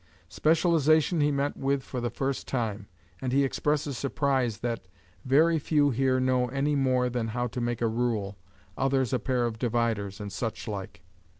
Specialisation 0.29 1.21
he 1.21 1.31
met 1.31 1.55
with 1.55 1.83
for 1.83 2.01
the 2.01 2.09
first 2.09 2.47
time, 2.47 2.87
and 3.21 3.31
he 3.31 3.43
expresses 3.43 3.99
surprise 3.99 4.57
that 4.61 4.87
"very 5.25 5.59
few 5.59 5.91
here 5.91 6.19
know 6.19 6.47
any 6.47 6.75
more 6.75 7.07
than 7.07 7.27
how 7.27 7.45
to 7.45 7.61
make 7.61 7.81
a 7.83 7.87
rule, 7.87 8.35
others 8.75 9.13
a 9.13 9.19
pair 9.19 9.45
of 9.45 9.59
dividers, 9.59 10.19
and 10.19 10.31
suchlike." 10.31 11.03